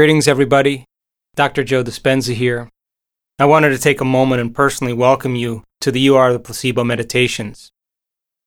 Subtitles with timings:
[0.00, 0.86] Greetings, everybody.
[1.36, 1.62] Dr.
[1.62, 2.70] Joe Dispenza here.
[3.38, 6.38] I wanted to take a moment and personally welcome you to the You Are the
[6.38, 7.70] Placebo Meditations.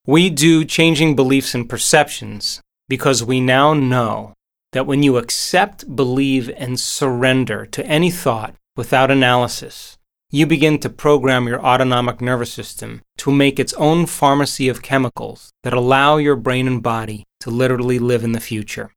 [0.08, 4.34] We do changing beliefs and perceptions because we now know
[4.72, 10.00] that when you accept, believe, and surrender to any thought without analysis,
[10.32, 15.52] you begin to program your autonomic nervous system to make its own pharmacy of chemicals
[15.62, 18.92] that allow your brain and body to literally live in the future.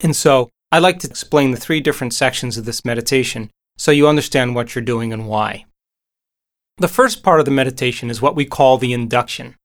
[0.00, 4.06] And so, I'd like to explain the three different sections of this meditation so you
[4.06, 5.64] understand what you're doing and why.
[6.76, 9.56] The first part of the meditation is what we call the induction.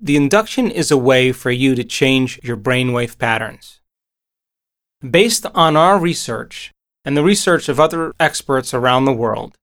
[0.00, 3.80] The induction is a way for you to change your brainwave patterns.
[5.08, 6.72] Based on our research
[7.04, 9.54] and the research of other experts around the world,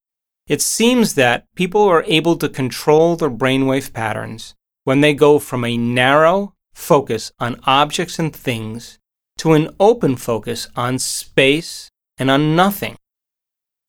[0.48, 5.66] it seems that people are able to control their brainwave patterns when they go from
[5.66, 9.00] a narrow focus on objects and things
[9.38, 12.96] to an open focus on space and on nothing.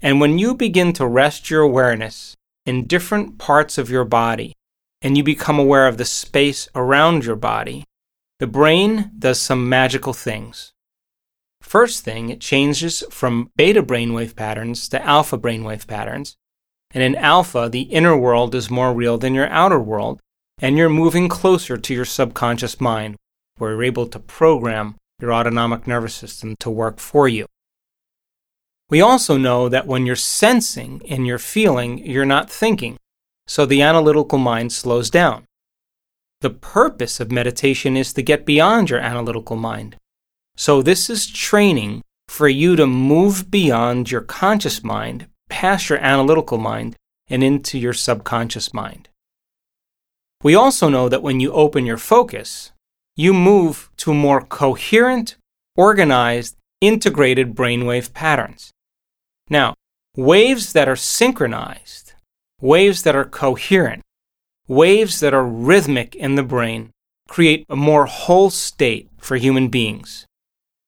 [0.00, 4.52] And when you begin to rest your awareness in different parts of your body
[5.00, 7.84] and you become aware of the space around your body,
[8.38, 10.72] the brain does some magical things.
[11.62, 16.36] First thing, it changes from beta brainwave patterns to alpha brainwave patterns.
[16.92, 20.20] And in alpha, the inner world is more real than your outer world,
[20.58, 23.16] and you're moving closer to your subconscious mind,
[23.58, 27.46] where you're able to program your autonomic nervous system to work for you.
[28.88, 32.96] We also know that when you're sensing and you're feeling, you're not thinking,
[33.46, 35.44] so the analytical mind slows down.
[36.40, 39.96] The purpose of meditation is to get beyond your analytical mind.
[40.56, 46.58] So, this is training for you to move beyond your conscious mind, past your analytical
[46.58, 46.96] mind,
[47.28, 49.08] and into your subconscious mind.
[50.42, 52.72] We also know that when you open your focus,
[53.16, 55.36] you move to more coherent,
[55.74, 58.70] organized, integrated brainwave patterns.
[59.48, 59.74] Now,
[60.16, 62.12] waves that are synchronized,
[62.60, 64.02] waves that are coherent,
[64.68, 66.90] waves that are rhythmic in the brain
[67.28, 70.26] create a more whole state for human beings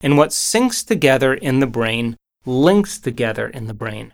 [0.01, 4.13] and what syncs together in the brain links together in the brain.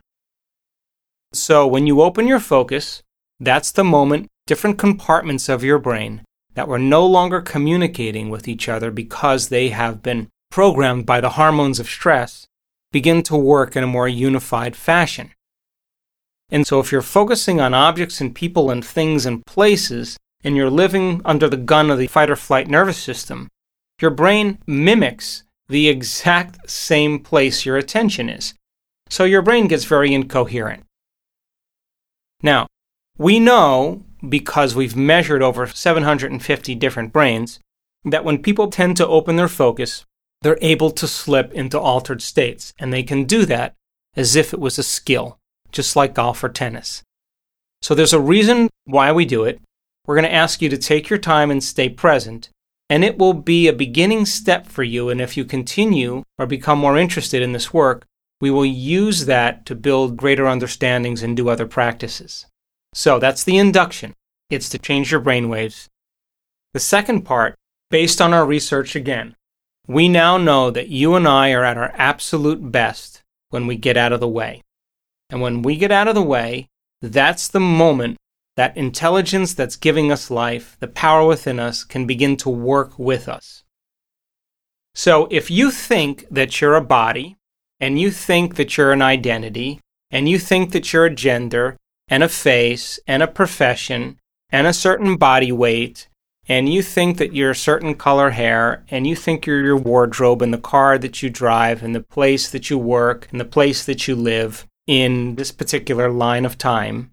[1.33, 3.03] So when you open your focus,
[3.41, 6.23] that's the moment different compartments of your brain
[6.55, 11.31] that were no longer communicating with each other because they have been programmed by the
[11.31, 12.47] hormones of stress
[12.93, 15.33] begin to work in a more unified fashion.
[16.51, 20.71] And so if you're focusing on objects and people and things and places, and you're
[20.71, 23.49] living under the gun of the fight or flight nervous system,
[24.01, 28.55] your brain mimics the exact same place your attention is.
[29.09, 30.85] So your brain gets very incoherent.
[32.43, 32.67] Now,
[33.17, 37.61] we know, because we've measured over 750 different brains,
[38.05, 40.05] that when people tend to open their focus,
[40.43, 42.75] they're able to slip into altered states.
[42.79, 43.75] And they can do that
[44.17, 45.39] as if it was a skill,
[45.73, 47.03] just like golf or tennis.
[47.83, 49.61] So there's a reason why we do it.
[50.07, 52.51] We're going to ask you to take your time and stay present
[52.91, 55.09] and it will be a beginning step for you.
[55.09, 58.05] And if you continue or become more interested in this work,
[58.41, 62.47] we will use that to build greater understandings and do other practices.
[62.94, 64.15] So that's the induction.
[64.49, 65.88] It's to change your brainwaves.
[66.72, 67.56] The second part,
[67.91, 69.34] based on our research again,
[69.87, 73.97] we now know that you and I are at our absolute best when we get
[73.97, 74.62] out of the way.
[75.28, 76.69] And when we get out of the way,
[77.03, 78.16] that's the moment
[78.56, 83.28] that intelligence that's giving us life, the power within us, can begin to work with
[83.28, 83.65] us.
[84.94, 87.37] So if you think that you're a body,
[87.81, 89.81] and you think that you're an identity,
[90.11, 91.76] and you think that you're a gender,
[92.09, 94.19] and a face, and a profession,
[94.51, 96.09] and a certain body weight,
[96.47, 100.43] and you think that you're a certain color hair, and you think you're your wardrobe,
[100.43, 103.85] and the car that you drive, and the place that you work, and the place
[103.87, 107.11] that you live in this particular line of time,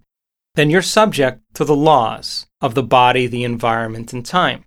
[0.54, 4.64] then you're subject to the laws of the body, the environment, and time.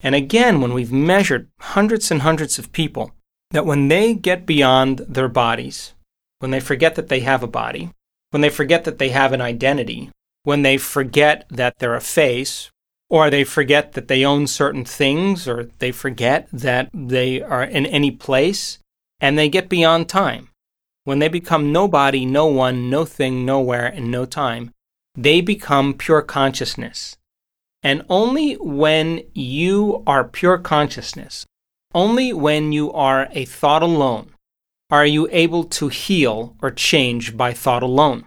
[0.00, 3.12] And again, when we've measured hundreds and hundreds of people,
[3.50, 5.94] that when they get beyond their bodies,
[6.38, 7.90] when they forget that they have a body,
[8.34, 10.10] when they forget that they have an identity,
[10.42, 12.68] when they forget that they're a face,
[13.08, 17.86] or they forget that they own certain things, or they forget that they are in
[17.86, 18.80] any place,
[19.20, 20.48] and they get beyond time,
[21.04, 24.72] when they become nobody, no one, no thing, nowhere, and no time,
[25.14, 27.16] they become pure consciousness.
[27.84, 31.46] And only when you are pure consciousness,
[31.94, 34.33] only when you are a thought alone,
[34.94, 38.24] are you able to heal or change by thought alone.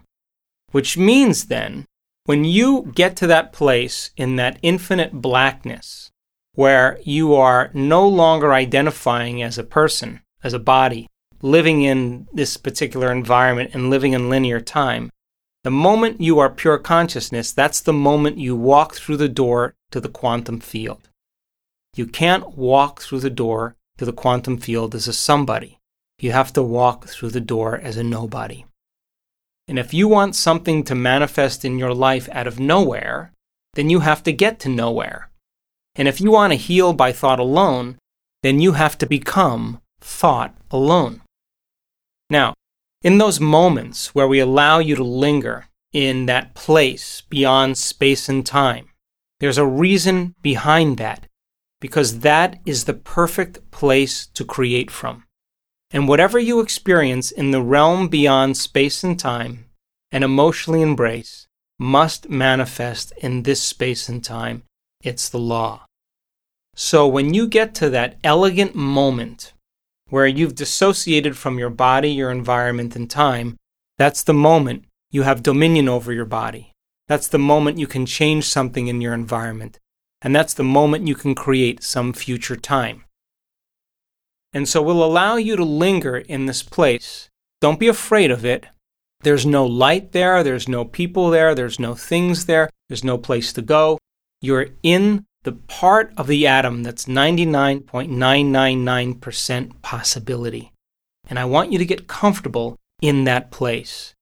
[0.72, 1.86] Which means then,
[2.25, 6.12] when you get to that place in that infinite blackness,
[6.56, 11.08] where you are no longer identifying as a person, as a body,
[11.42, 15.10] living in this particular environment and living in linear time.
[15.63, 20.02] The moment you are pure consciousness, that's the moment you walk through the door to
[20.02, 21.08] the quantum field.
[21.96, 25.76] You can't walk through the door to the quantum field as a somebody.
[26.19, 28.66] You have to walk through the door as a nobody.
[29.68, 33.34] And if you want something to manifest in your life out of nowhere,
[33.74, 35.30] then you have to get to nowhere.
[35.96, 37.98] And if you want to heal by thought alone,
[38.44, 41.22] then you have to become thought alone.
[42.30, 42.54] Now,
[43.04, 48.46] in those moments where we allow you to linger in that place beyond space and
[48.46, 48.90] time,
[49.40, 51.28] there's a reason behind that,
[51.80, 55.24] because that is the perfect place to create from.
[55.92, 59.66] And whatever you experience in the realm beyond space and time
[60.12, 61.48] and emotionally embrace
[61.80, 64.63] must manifest in this space and time.
[65.01, 65.86] It's the law.
[66.75, 69.54] So when you get to that elegant moment
[70.10, 73.57] where you've dissociated from your body, your environment, and time,
[73.98, 76.72] that's the moment you have dominion over your body.
[77.07, 79.80] That's the moment you can change something in your environment.
[80.22, 83.06] And that's the moment you can create some future time.
[84.54, 87.30] And so we'll allow you to linger in this place.
[87.62, 88.66] Don't be afraid of it.
[89.22, 93.52] There's no light there, there's no people there, there's no things there, there's no place
[93.54, 93.98] to go.
[94.42, 100.72] You're in the part of the atom that's 99.999% possibility.
[101.28, 104.14] And I want you to get comfortable in that place.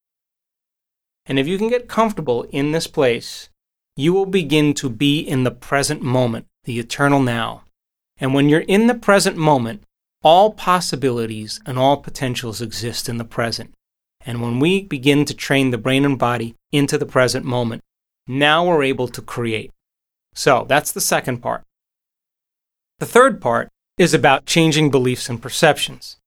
[1.25, 3.49] And if you can get comfortable in this place,
[3.95, 7.63] you will begin to be in the present moment, the eternal now.
[8.17, 9.83] And when you're in the present moment,
[10.25, 13.71] all possibilities and all potentials exist in the present.
[14.25, 17.83] And when we begin to train the brain and body into the present moment,
[18.27, 19.69] now we're able to create.
[20.33, 21.61] So that's the second part.
[22.97, 23.69] The third part
[23.99, 26.17] is about changing beliefs and perceptions.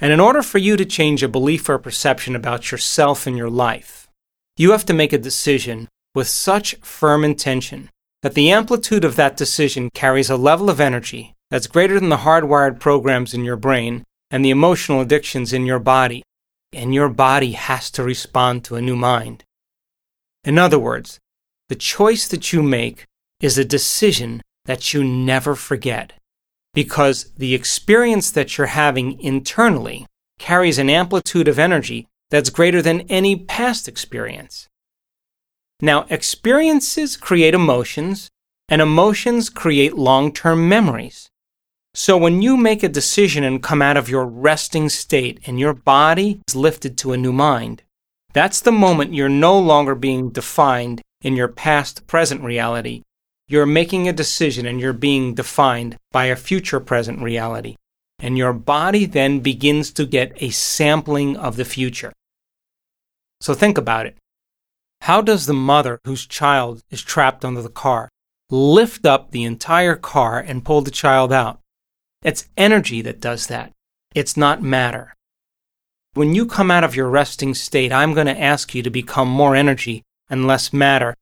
[0.00, 3.50] And in order for you to change a belief or perception about yourself and your
[3.50, 4.08] life,
[4.56, 7.88] you have to make a decision with such firm intention
[8.22, 12.16] that the amplitude of that decision carries a level of energy that's greater than the
[12.16, 16.22] hardwired programs in your brain and the emotional addictions in your body,
[16.72, 19.44] and your body has to respond to a new mind.
[20.44, 21.18] In other words,
[21.68, 23.04] the choice that you make
[23.42, 26.14] is a decision that you never forget
[26.72, 30.06] because the experience that you're having internally
[30.38, 34.68] carries an amplitude of energy that's greater than any past experience.
[35.82, 38.30] Now, experiences create emotions,
[38.70, 41.28] and emotions create long term memories.
[41.94, 45.74] So when you make a decision and come out of your resting state and your
[45.74, 47.82] body is lifted to a new mind,
[48.32, 53.02] that's the moment you're no longer being defined in your past present reality.
[53.46, 57.76] You're making a decision and you're being defined by a future present reality.
[58.18, 62.12] And your body then begins to get a sampling of the future.
[63.42, 64.16] So think about it.
[65.02, 68.08] How does the mother whose child is trapped under the car
[68.48, 71.58] lift up the entire car and pull the child out?
[72.22, 73.72] It's energy that does that.
[74.14, 75.14] It's not matter.
[76.14, 79.28] When you come out of your resting state, I'm going to ask you to become
[79.28, 81.14] more energy and less matter.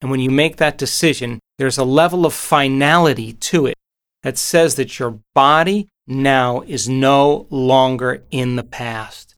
[0.00, 3.76] And when you make that decision, there's a level of finality to it
[4.22, 9.34] that says that your body now is no longer in the past.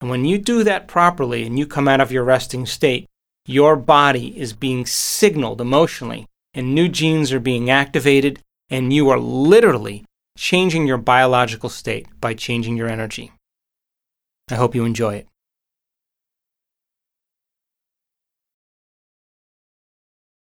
[0.00, 3.06] And when you do that properly and you come out of your resting state,
[3.46, 9.18] your body is being signaled emotionally, and new genes are being activated, and you are
[9.18, 10.04] literally
[10.36, 13.32] changing your biological state by changing your energy.
[14.50, 15.28] I hope you enjoy it.